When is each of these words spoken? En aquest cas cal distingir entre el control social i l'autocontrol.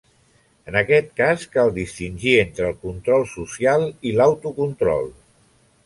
En 0.71 0.77
aquest 0.79 1.11
cas 1.19 1.43
cal 1.57 1.69
distingir 1.77 2.35
entre 2.45 2.65
el 2.71 2.75
control 2.89 3.29
social 3.35 3.89
i 4.13 4.19
l'autocontrol. 4.19 5.11